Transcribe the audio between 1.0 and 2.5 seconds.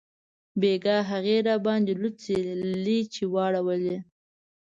هغې راباندې لوڅې